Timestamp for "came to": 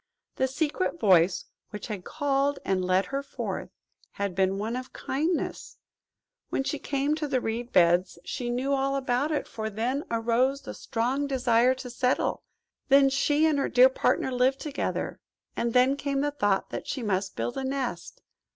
6.79-7.27